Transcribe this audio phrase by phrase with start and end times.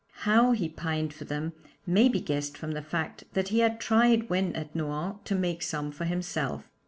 [0.23, 1.53] How he pined for them
[1.85, 5.61] may be guessed from the fact that he had tried when at Nohant to make
[5.61, 6.71] some for himself.